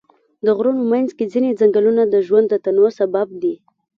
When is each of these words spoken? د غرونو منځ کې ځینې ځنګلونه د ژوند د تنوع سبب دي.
د 0.45 0.47
غرونو 0.57 0.81
منځ 0.91 1.09
کې 1.17 1.31
ځینې 1.33 1.57
ځنګلونه 1.59 2.03
د 2.07 2.15
ژوند 2.27 2.47
د 2.49 2.53
تنوع 2.65 2.89
سبب 2.99 3.27
دي. 3.41 3.55